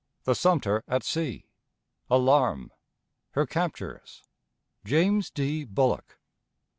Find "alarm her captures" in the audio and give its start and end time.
2.09-4.23